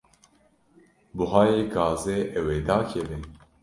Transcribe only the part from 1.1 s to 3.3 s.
Buhayê gazê ew ê dakeve?